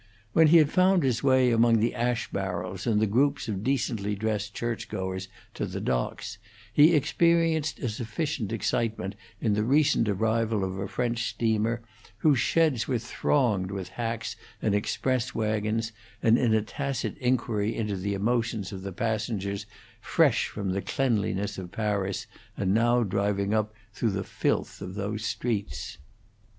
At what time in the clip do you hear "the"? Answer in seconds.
1.79-1.93, 2.99-3.05, 5.67-5.79, 9.53-9.63, 17.95-18.15, 18.81-18.91, 20.71-20.81, 24.09-24.23